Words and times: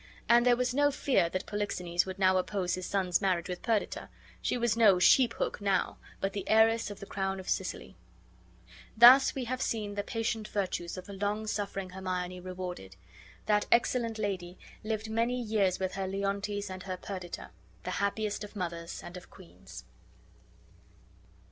And 0.27 0.47
there 0.47 0.55
was 0.57 0.73
no 0.73 0.89
fear 0.89 1.29
that 1.29 1.45
Polixenes 1.45 2.07
would 2.07 2.17
now 2.17 2.37
oppose 2.37 2.73
his 2.73 2.87
son's 2.87 3.21
marriage 3.21 3.47
with 3.47 3.61
Perdita. 3.61 4.09
She 4.41 4.57
was 4.57 4.75
no 4.75 4.97
"sheep 4.97 5.33
hook" 5.33 5.61
now, 5.61 5.99
but 6.19 6.33
the 6.33 6.43
heiress 6.49 6.89
of 6.89 6.99
the 6.99 7.05
crown 7.05 7.39
of 7.39 7.47
Sicily. 7.47 7.95
Thus 8.97 9.29
have 9.29 9.35
we 9.59 9.63
seen 9.63 9.93
the 9.93 10.01
patient 10.01 10.47
virtues 10.47 10.97
of 10.97 11.05
the 11.05 11.13
long 11.13 11.45
suffering 11.45 11.91
Hermione 11.91 12.39
rewarded. 12.39 12.95
That 13.45 13.67
excellent 13.71 14.17
lady 14.17 14.57
lived 14.83 15.07
many 15.07 15.39
years 15.39 15.77
with 15.77 15.91
her 15.93 16.07
Leontes 16.07 16.71
and 16.71 16.81
her 16.81 16.97
Perdita, 16.97 17.51
the 17.83 17.91
happiest 18.01 18.43
of 18.43 18.55
mothers 18.55 19.03
and 19.03 19.15
of 19.17 19.29
queens. 19.29 19.85